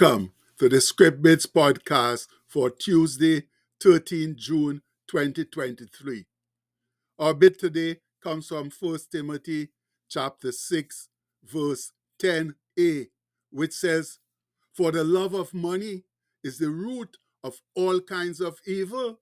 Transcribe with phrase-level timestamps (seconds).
[0.00, 3.42] Welcome to the Script Bits podcast for Tuesday,
[3.82, 6.24] 13 June 2023.
[7.18, 9.68] Our bit today comes from 1 Timothy
[10.08, 11.08] chapter 6,
[11.44, 13.08] verse 10a,
[13.50, 14.20] which says,
[14.72, 16.04] For the love of money
[16.42, 19.20] is the root of all kinds of evil.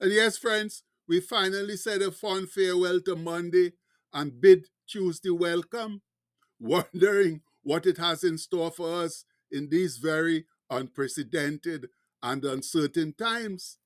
[0.00, 3.74] And yes, friends, we finally said a fond farewell to Monday
[4.12, 6.02] and bid Tuesday welcome,
[6.58, 11.88] wondering what it has in store for us in these very unprecedented
[12.22, 13.76] and uncertain times.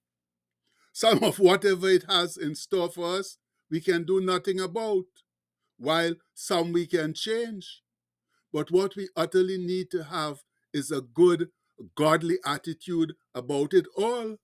[0.92, 3.38] Some of whatever it has in store for us,
[3.72, 5.06] we can do nothing about,
[5.78, 7.82] while some we can change.
[8.52, 11.48] But what we utterly need to have is a good,
[11.96, 14.36] godly attitude about it all.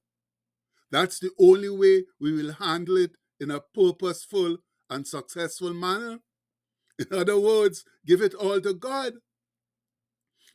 [0.90, 4.56] That's the only way we will handle it in a purposeful
[4.90, 6.18] and successful manner.
[6.98, 9.12] In other words, give it all to God.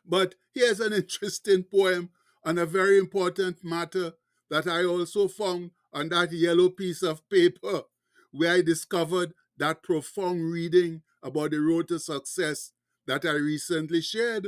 [0.06, 2.10] But here's an interesting poem
[2.46, 4.14] on a very important matter
[4.50, 7.84] that I also found on that yellow piece of paper
[8.32, 12.72] where I discovered that profound reading about the road to success
[13.06, 14.48] that I recently shared.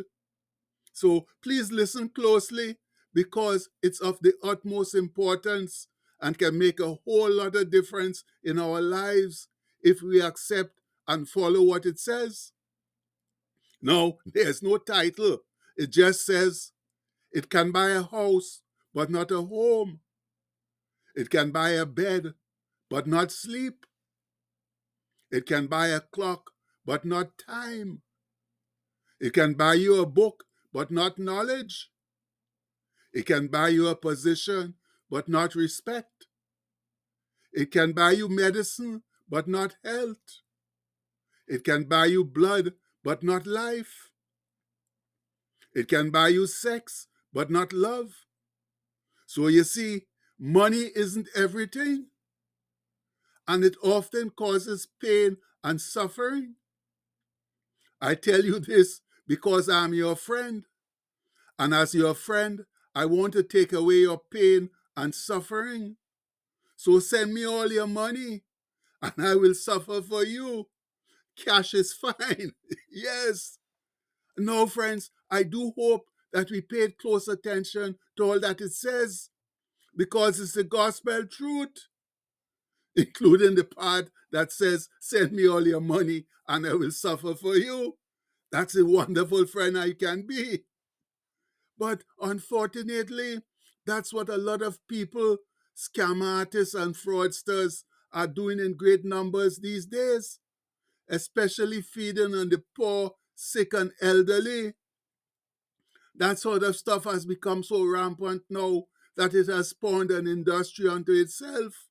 [0.94, 2.78] So please listen closely
[3.14, 5.88] because it's of the utmost importance
[6.22, 9.48] and can make a whole lot of difference in our lives
[9.82, 10.72] if we accept
[11.08, 12.52] and follow what it says.
[13.86, 15.38] No, there's no title.
[15.78, 16.72] It just says
[17.32, 18.64] it can buy a house,
[18.96, 20.00] but not a home.
[21.16, 22.34] It can buy a bed,
[22.90, 23.86] but not sleep.
[25.32, 26.50] It can buy a clock,
[26.84, 28.02] but not time.
[29.22, 31.92] It can buy you a book, but not knowledge.
[33.14, 34.74] It can buy you a position,
[35.12, 36.26] but not respect.
[37.54, 40.42] It can buy you medicine, but not health.
[41.48, 42.74] It can buy you blood,
[43.06, 44.10] but not life.
[45.76, 48.26] It can buy you sex, but not love.
[49.28, 50.08] So you see,
[50.40, 52.08] money isn't everything.
[53.48, 56.56] And it often causes pain and suffering.
[58.02, 60.64] I tell you this because I'm your friend.
[61.60, 62.66] And as your friend,
[62.96, 65.98] I want to take away your pain and suffering.
[66.76, 68.42] So send me all your money
[69.04, 70.68] and I will suffer for you.
[71.38, 72.52] Cash is fine.
[72.92, 73.58] yes.
[74.38, 79.30] No, friends, I do hope that we paid close attention to all that it says
[79.96, 81.88] because it's the gospel truth,
[82.96, 87.56] including the part that says, Send me all your money and I will suffer for
[87.56, 87.98] you.
[88.52, 90.64] That's a wonderful friend I can be.
[91.78, 93.42] But unfortunately,
[93.86, 95.38] that's what a lot of people,
[95.76, 100.40] scam artists and fraudsters, are doing in great numbers these days,
[101.10, 104.74] especially feeding on the poor, sick, and elderly.
[106.16, 108.84] That sort of stuff has become so rampant now
[109.18, 111.88] that it has spawned an industry unto itself.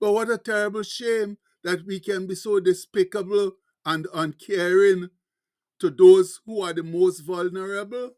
[0.00, 3.52] But what a terrible shame that we can be so despicable
[3.86, 5.10] and uncaring
[5.80, 8.12] to those who are the most vulnerable.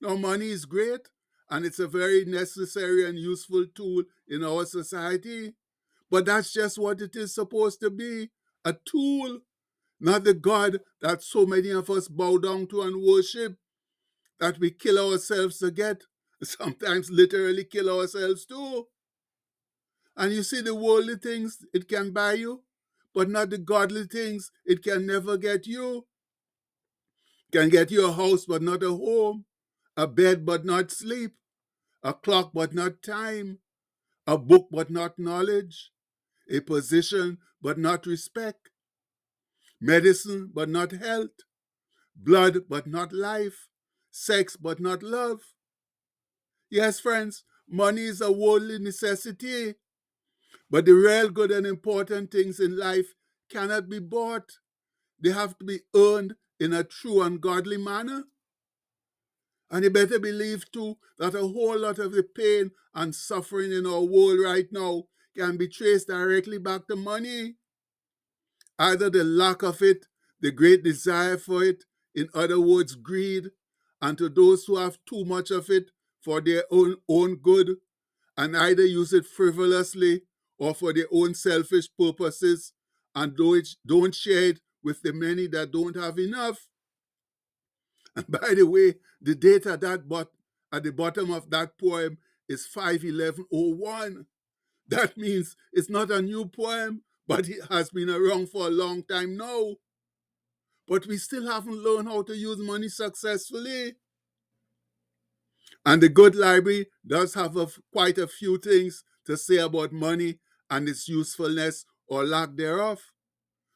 [0.00, 1.08] Now, money is great
[1.50, 5.54] and it's a very necessary and useful tool in our society,
[6.10, 8.30] but that's just what it is supposed to be
[8.64, 9.40] a tool,
[10.00, 13.56] not the God that so many of us bow down to and worship,
[14.40, 16.02] that we kill ourselves to get,
[16.42, 18.86] sometimes literally kill ourselves too.
[20.16, 22.62] And you see, the worldly things it can buy you,
[23.14, 26.06] but not the godly things it can never get you.
[27.52, 29.44] Can get you a house, but not a home,
[29.96, 31.32] a bed, but not sleep,
[32.02, 33.58] a clock, but not time,
[34.26, 35.92] a book, but not knowledge,
[36.50, 38.70] a position, but not respect,
[39.80, 41.30] medicine, but not health,
[42.14, 43.68] blood, but not life,
[44.10, 45.40] sex, but not love.
[46.70, 49.74] Yes, friends, money is a worldly necessity,
[50.70, 53.14] but the real good and important things in life
[53.50, 54.50] cannot be bought.
[55.20, 58.24] They have to be earned in a true and godly manner.
[59.70, 63.86] And you better believe too that a whole lot of the pain and suffering in
[63.86, 65.04] our world right now
[65.36, 67.54] can be traced directly back to money.
[68.78, 70.06] Either the lack of it,
[70.40, 71.84] the great desire for it,
[72.14, 73.50] in other words, greed,
[74.02, 75.90] and to those who have too much of it
[76.22, 77.76] for their own, own good,
[78.36, 80.22] and either use it frivolously
[80.58, 82.72] or for their own selfish purposes,
[83.14, 86.68] and don't, don't share it with the many that don't have enough.
[88.14, 90.30] And by the way, the date at that but
[90.72, 92.18] at the bottom of that poem
[92.48, 94.26] is 51101.
[94.90, 99.02] That means it's not a new poem, but it has been around for a long
[99.04, 99.74] time now.
[100.88, 103.94] but we still haven't learned how to use money successfully.
[105.84, 110.38] And the Good Library does have a, quite a few things to say about money
[110.70, 113.00] and its usefulness or lack thereof.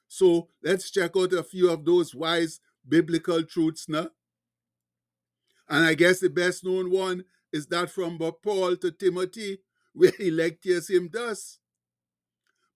[0.09, 4.09] So let's check out a few of those wise biblical truths now.
[5.69, 9.59] And I guess the best known one is that from Paul to Timothy,
[9.93, 11.59] where he lectures him thus.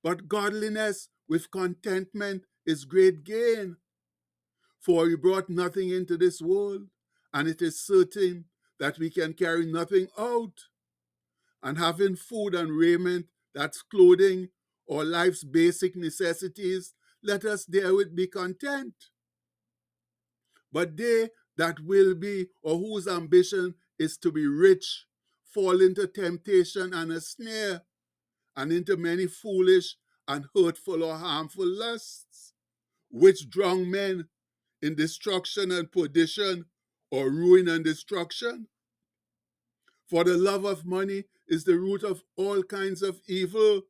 [0.03, 3.77] But godliness with contentment is great gain.
[4.81, 6.89] For we brought nothing into this world,
[7.33, 8.45] and it is certain
[8.79, 10.53] that we can carry nothing out.
[11.63, 14.49] And having food and raiment, that's clothing
[14.87, 18.95] or life's basic necessities, let us therewith be content.
[20.71, 25.07] But they that will be, or whose ambition is to be rich,
[25.55, 27.83] fall into temptation and a snare,
[28.57, 29.97] and into many foolish
[30.27, 32.53] and hurtful or harmful lusts,
[33.11, 34.29] which drown men
[34.83, 36.67] in destruction and perdition,
[37.11, 38.67] or ruin and destruction.
[40.11, 43.83] For the love of money is the root of all kinds of evil,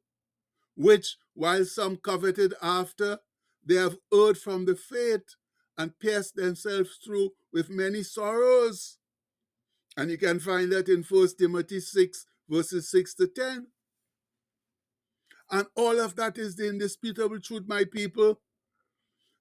[0.76, 3.19] which, while some coveted after,
[3.64, 5.37] they have erred from the faith
[5.78, 8.99] and pierced themselves through with many sorrows.
[9.96, 13.67] And you can find that in 1 Timothy 6, verses 6 to 10.
[15.50, 18.41] And all of that is the indisputable truth, my people.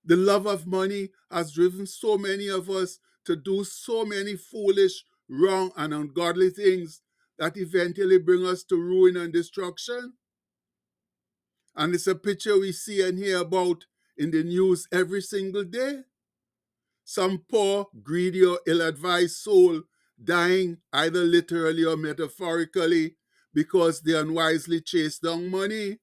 [0.05, 5.05] The love of money has driven so many of us to do so many foolish,
[5.29, 7.01] wrong, and ungodly things
[7.39, 10.13] that eventually bring us to ruin and destruction.
[11.75, 13.85] And it's a picture we see and hear about
[14.17, 16.01] in the news every single day.
[17.05, 19.81] Some poor, greedy, or ill advised soul
[20.23, 23.15] dying either literally or metaphorically
[23.53, 25.99] because they unwisely chase down money.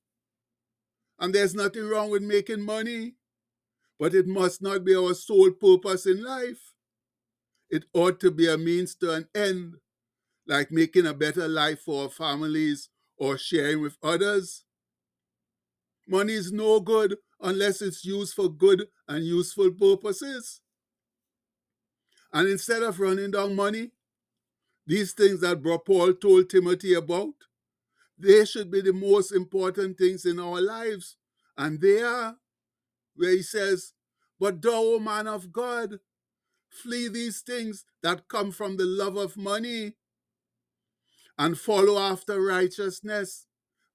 [1.19, 3.17] And there's nothing wrong with making money,
[3.99, 6.73] but it must not be our sole purpose in life.
[7.69, 9.75] It ought to be a means to an end,
[10.47, 14.65] like making a better life for our families or sharing with others.
[16.09, 20.61] Money is no good unless it's used for good and useful purposes.
[22.33, 23.93] And instead of running down money,
[24.91, 27.35] these things that Paul told Timothy about,
[28.19, 31.17] they should be the most important things in our lives.
[31.57, 32.37] And they are,
[33.15, 33.93] where he says,
[34.41, 36.01] But thou, O man of God,
[36.69, 39.95] flee these things that come from the love of money
[41.39, 43.47] and follow after righteousness.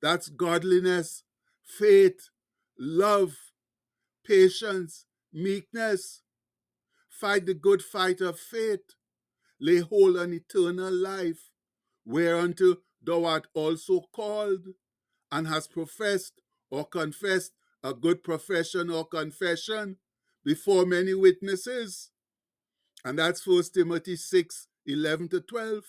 [0.01, 1.23] That's godliness,
[1.63, 2.29] faith,
[2.79, 3.35] love,
[4.25, 6.21] patience, meekness.
[7.09, 8.95] Fight the good fight of faith.
[9.59, 11.49] Lay hold on eternal life,
[12.05, 14.67] whereunto thou art also called,
[15.31, 17.53] and hast professed or confessed
[17.83, 19.97] a good profession or confession
[20.43, 22.09] before many witnesses.
[23.03, 25.83] And that's 1 Timothy 6 11 to 12.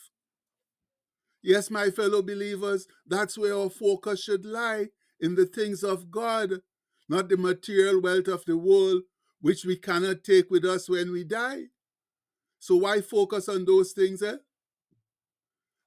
[1.42, 4.88] Yes, my fellow believers, that's where our focus should lie
[5.20, 6.60] in the things of God,
[7.08, 9.02] not the material wealth of the world,
[9.40, 11.66] which we cannot take with us when we die.
[12.66, 14.24] So why focus on those things?
[14.24, 14.38] Eh?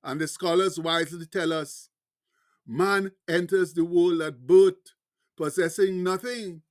[0.02, 1.90] And the scholars wisely tell us
[2.66, 4.94] man enters the world at birth
[5.36, 6.62] possessing nothing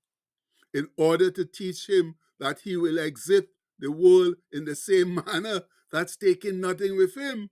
[0.72, 5.60] in order to teach him that he will exit the world in the same manner
[5.92, 7.50] that's taking nothing with him.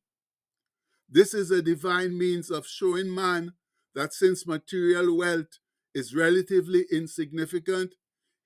[1.11, 3.53] This is a divine means of showing man
[3.95, 5.59] that since material wealth
[5.95, 7.97] is relatively insignificant,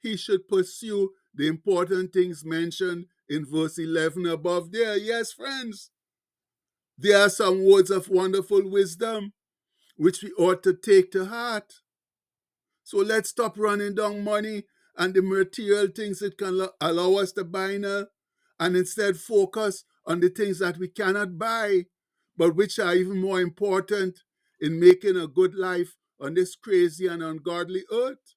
[0.00, 4.98] he should pursue the important things mentioned in verse 11 above there.
[4.98, 5.92] Yes, friends,
[6.98, 9.32] there are some words of wonderful wisdom
[9.96, 11.72] which we ought to take to heart.
[12.84, 14.64] So let's stop running down money
[14.96, 18.06] and the material things that can allow us to buy now
[18.58, 21.86] and instead focus on the things that we cannot buy,
[22.36, 24.20] but which are even more important
[24.60, 28.34] in making a good life on this crazy and ungodly earth.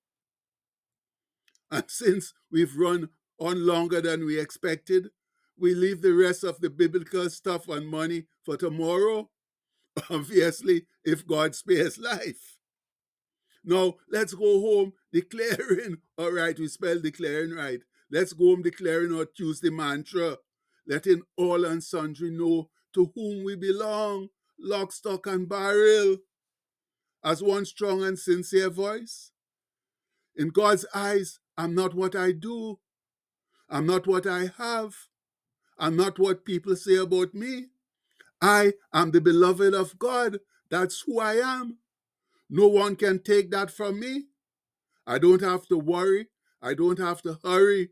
[1.71, 3.09] And since we've run
[3.43, 5.09] on longer than we expected,
[5.57, 9.29] we leave the rest of the biblical stuff on money for tomorrow.
[10.09, 12.57] Obviously, if God spares life.
[13.63, 15.97] Now, let's go home declaring.
[16.17, 17.81] All right, we spell declaring right.
[18.11, 20.37] Let's go home declaring our Tuesday mantra,
[20.87, 24.27] letting all and sundry know to whom we belong,
[24.59, 26.17] lock, stock, and barrel,
[27.23, 29.31] as one strong and sincere voice.
[30.35, 32.79] In God's eyes, I'm not what I do.
[33.73, 34.95] I'm not what I have.
[35.79, 37.69] I'm not what people say about me.
[38.39, 40.39] I am the beloved of God.
[40.69, 41.79] That's who I am.
[42.51, 44.25] No one can take that from me.
[45.07, 46.27] I don't have to worry.
[46.61, 47.89] I don't have to hurry.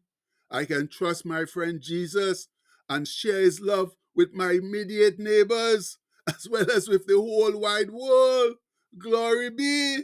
[0.51, 2.47] I can trust my friend Jesus
[2.87, 5.97] and share his love with my immediate neighbors
[6.27, 8.57] as well as with the whole wide world.
[8.99, 10.03] Glory be.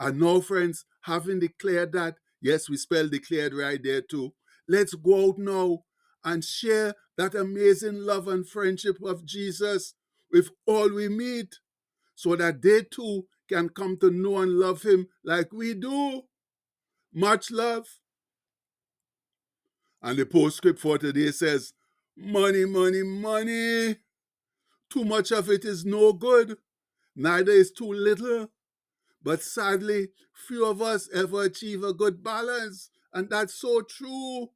[0.00, 4.32] And now, friends, having declared that, yes, we spell declared right there too.
[4.68, 5.84] Let's go out now
[6.24, 9.94] and share that amazing love and friendship of Jesus
[10.32, 11.58] with all we meet
[12.14, 16.22] so that they too can come to know and love him like we do.
[17.12, 17.86] Much love.
[20.02, 21.72] And the postscript for today says,
[22.16, 23.96] Money, money, money.
[24.90, 26.58] Too much of it is no good,
[27.14, 28.48] neither is too little.
[29.22, 34.48] But sadly, few of us ever achieve a good balance, and that's so true.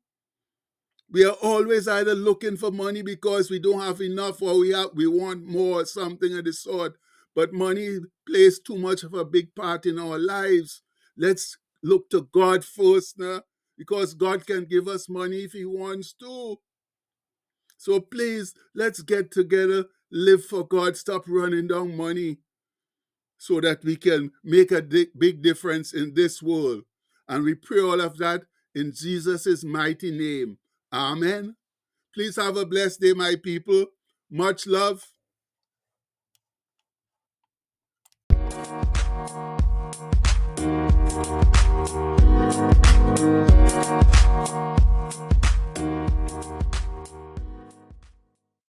[1.11, 4.91] We are always either looking for money because we don't have enough or we have
[4.95, 6.97] we want more or something of the sort.
[7.35, 10.83] But money plays too much of a big part in our lives.
[11.17, 13.43] Let's look to God first now,
[13.77, 16.57] because God can give us money if He wants to.
[17.77, 22.39] So please, let's get together, live for God, stop running down money
[23.45, 26.83] so that we can make a big difference in this world.
[27.29, 30.57] And we pray all of that in Jesus' mighty name.
[30.91, 31.55] Amen.
[32.15, 33.85] Please have a blessed day, my people.
[34.31, 35.05] Much love.